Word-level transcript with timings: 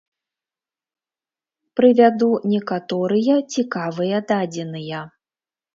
Прывяду 1.81 2.31
некаторыя 2.55 3.33
цікавыя 3.57 4.17
дадзеныя. 4.35 5.09